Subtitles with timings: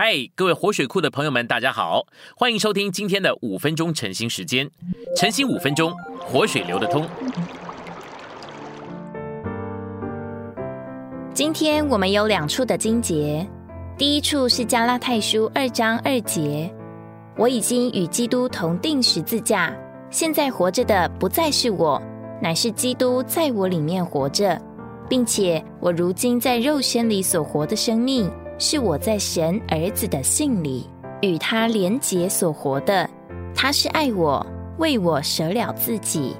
[0.00, 2.06] 嗨，各位活水库的朋友们，大家好，
[2.36, 4.70] 欢迎收听今天的五分钟晨兴时间。
[5.16, 7.04] 晨兴五分钟，活水流得通。
[11.34, 13.44] 今天我们有两处的经节，
[13.96, 16.72] 第一处是加拉太书二章二节
[17.36, 19.76] ：“我已经与基督同定十字架，
[20.10, 22.00] 现在活着的不再是我，
[22.40, 24.56] 乃是基督在我里面活着，
[25.08, 30.90] 并且我如今在肉身里所活的生命。”是我在神儿子的信里
[31.22, 33.08] 与他连结所活的，
[33.54, 34.44] 他是爱我，
[34.78, 36.36] 为我舍了自己。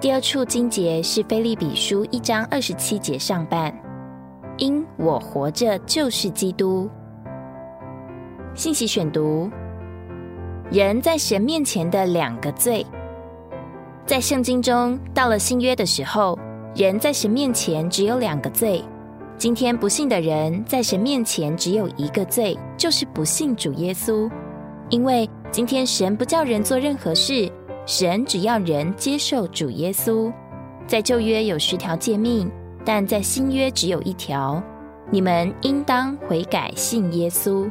[0.00, 3.70] 第二处经节是菲利比书一章二十七节上半，
[4.56, 6.88] 因我活着就是基督。
[8.54, 9.50] 信息选读：
[10.70, 12.84] 人在神面前的两个罪，
[14.06, 16.38] 在圣经中，到了新约的时候，
[16.74, 18.82] 人在神面前只有两个罪。
[19.40, 24.30] 今天不信的人在神面前只有一个罪，就是不信主耶稣。
[24.90, 27.50] 因为今天神不叫人做任何事，
[27.86, 30.30] 神只要人接受主耶稣。
[30.86, 32.52] 在旧约有十条诫命，
[32.84, 34.62] 但在新约只有一条：
[35.10, 37.66] 你们应当悔改信耶稣。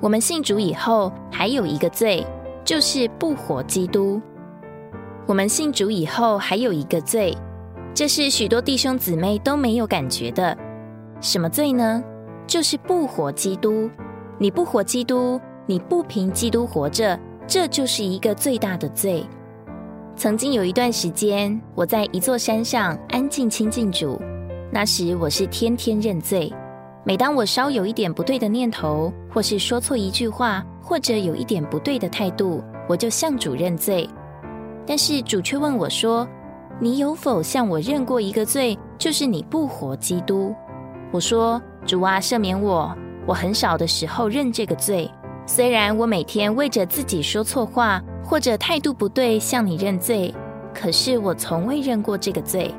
[0.00, 2.26] 我们信主以后还有一个罪，
[2.64, 4.20] 就是不活基督。
[5.28, 7.32] 我们信主以后还有一个罪，
[7.94, 10.58] 这是许多弟兄姊妹都没有感觉的。
[11.22, 12.02] 什么罪呢？
[12.48, 13.88] 就是不活基督。
[14.38, 19.24] 你不活基督，你不凭基督活着，这就是一个最大的罪。
[20.16, 24.20] 曾经有一段时间，我在一座山上安静亲近主，
[24.72, 26.52] 那时我是天天认罪。
[27.04, 34.10] 每当我稍有一点不对的念头，或是说错一句话，或者有一点不对的态度，我就向主认罪。
[34.84, 36.26] 但是主却问我说
[36.80, 38.76] ：“你有否向我认过一个罪？
[38.98, 40.52] 就是你不活基督。”
[41.12, 42.96] 我说：“主啊，赦免我！
[43.26, 45.08] 我很少的时候认这个罪。
[45.44, 50.34] 虽然我每天为着自己说错话或者态度不对向你认罪，
[50.72, 52.74] 可是我从未认过这个罪。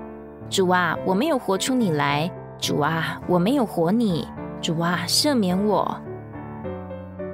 [0.50, 2.30] 主啊，我没有活出你来。
[2.60, 4.28] 主啊，我没有活你。
[4.60, 5.96] 主啊，赦免我！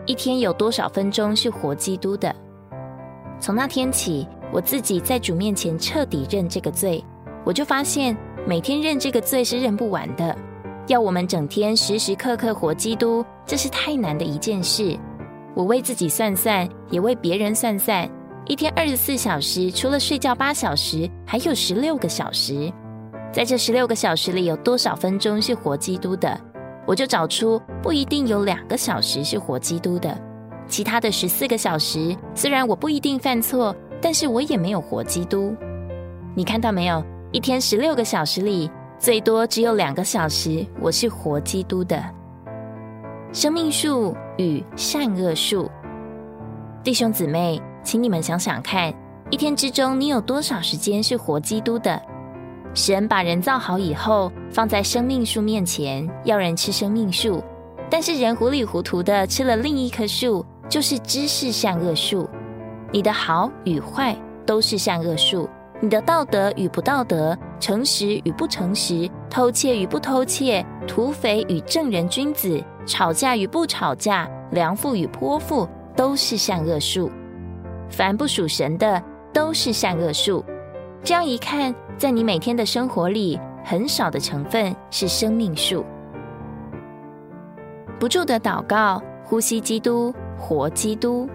[0.05, 2.35] 一天有多少分钟是活基督的？
[3.39, 7.01] 从那天起，我自己在主面前彻底认这个罪，
[7.45, 10.35] 我就发现每天认这个罪是认不完的。”
[10.89, 14.97] 要我们整天时时刻刻活基督，这是太难的一件事。
[15.55, 18.09] 我为自己算算，也为别人算算。
[18.47, 22.73] 一天二十四小时，除了睡觉八小时，还有十六个小时。
[23.31, 26.35] 在这十六个小时里，有多少分钟是活基督的？
[26.87, 30.19] 我就找出，不一定有两个小时是活基督的。
[30.67, 35.55] 其他的十四个小时，虽然我不一定犯错，但是我也没有活基督。
[36.33, 37.05] 你看到没有？
[37.31, 38.71] 一天十六个小时里。
[38.99, 42.03] 最多只有两个小时，我是活基督的
[43.31, 45.71] 生命树与善恶树。
[46.83, 48.93] 弟兄姊妹，请你们想想看，
[49.29, 52.01] 一天之中你有多少时间是活基督的？
[52.73, 57.41] 神把人造好以后，放在生命树面前，要人吃生命树，
[57.89, 62.29] 但是人糊里糊涂的吃了另一棵树，就是知识善恶树。
[62.91, 64.13] 你的好与坏
[64.45, 65.47] 都是善恶树。
[65.79, 77.11] 你的道德与不道德，诚实与不诚实，偷窃与不偷窃，土匪与正人君子，吵架与不吵架，良妇与泼妇，都是善恶树。
[77.89, 79.01] 凡不属神的，
[79.33, 80.43] 都是善恶树。
[81.03, 85.85] 这样一看，在你每天的生活里，很少的成分是生命树。
[87.99, 91.27] 不住的祷告，呼吸基督，活基督。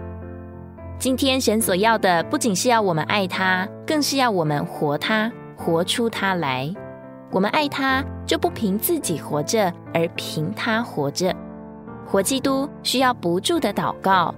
[0.97, 5.31] 今天神所要的，不仅是要我们爱他，更是要我们活他，
[5.65, 6.71] 活出他来。
[7.31, 11.35] 我们爱他，就不凭自己活着，而凭他活着。
[12.05, 14.33] 活基督需要不住的祷告，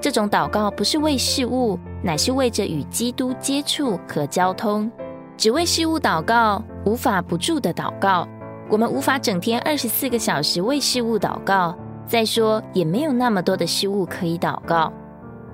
[0.00, 4.90] 这种祷告不是为事物，乃是为着与基督接触和交通。
[5.36, 8.26] 只为事物祷告，无法不住的祷告。
[8.68, 11.76] 我们无法整天二十四个小时为事物祷告。
[12.06, 14.92] 再说，也没有那么多的事物可以祷告。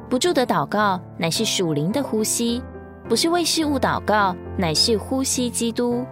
[0.09, 2.63] 不住的祷告，乃是属灵的呼吸，
[3.07, 6.05] 不是为事物祷告，乃是呼吸基督。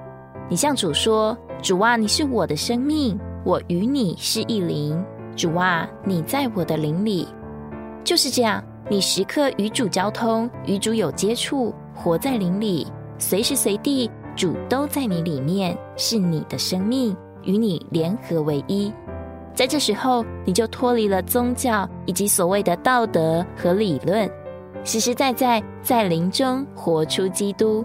[0.48, 5.04] 你向主说：“主啊，你是我的生命，我与你是一灵。
[5.34, 7.26] 主啊，你在我的灵里。”
[8.04, 12.86] 就是这样，你时刻与主交通，与主有接触，活在灵里，
[13.18, 18.92] 随时随地主都在你里面，是你的生命，与你联合为一。
[19.56, 24.30] 在这时候，你就脱离了宗教以及所谓的道德和理论，
[24.84, 27.84] 实实在在在灵中活出基督，